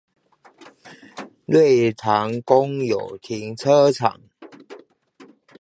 [1.45, 4.19] 瑞塘公有停車場